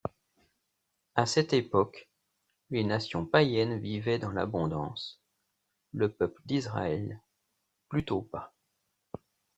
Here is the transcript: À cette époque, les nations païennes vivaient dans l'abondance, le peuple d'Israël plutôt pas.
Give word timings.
À 1.13 1.27
cette 1.27 1.53
époque, 1.53 2.09
les 2.71 2.83
nations 2.83 3.23
païennes 3.23 3.77
vivaient 3.77 4.17
dans 4.17 4.31
l'abondance, 4.31 5.21
le 5.93 6.11
peuple 6.11 6.41
d'Israël 6.47 7.21
plutôt 7.87 8.23
pas. 8.23 8.51